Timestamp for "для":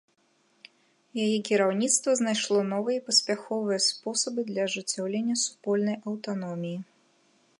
4.49-4.61